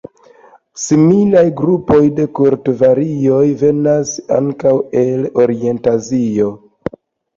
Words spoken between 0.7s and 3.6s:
Similaj grupoj de kulturvarioj